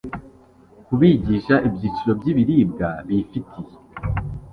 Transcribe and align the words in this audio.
kubigisha 0.85 1.55
ibyiciro 1.67 2.11
by'ibiribwa 2.19 2.87
bifitiye 3.07 3.75